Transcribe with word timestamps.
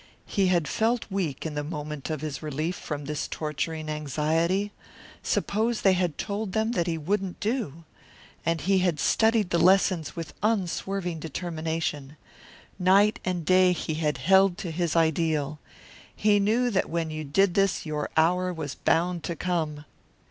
He 0.25 0.47
had 0.47 0.67
felt 0.67 1.05
weak 1.11 1.45
in 1.45 1.53
the 1.53 1.63
moment 1.63 2.09
of 2.09 2.21
his 2.21 2.41
relief 2.41 2.75
from 2.75 3.05
this 3.05 3.27
torturing 3.27 3.87
anxiety. 3.87 4.71
Suppose 5.21 5.81
they 5.81 5.93
had 5.93 6.17
told 6.17 6.55
him 6.57 6.71
that 6.71 6.87
he 6.87 6.97
wouldn't 6.97 7.39
do? 7.39 7.83
And 8.43 8.61
he 8.61 8.79
had 8.79 8.99
studied 8.99 9.51
the 9.51 9.59
lessons 9.59 10.15
with 10.15 10.33
unswerving 10.41 11.19
determination. 11.19 12.17
Night 12.79 13.19
and 13.23 13.45
day 13.45 13.73
he 13.73 13.93
had 13.93 14.17
held 14.17 14.57
to 14.57 14.71
his 14.71 14.95
ideal. 14.95 15.59
He 16.15 16.39
knew 16.39 16.71
that 16.71 16.89
when 16.89 17.11
you 17.11 17.23
did 17.23 17.53
this 17.53 17.85
your 17.85 18.09
hour 18.17 18.51
was 18.51 18.73
bound 18.73 19.23
to 19.25 19.35
come. 19.35 19.85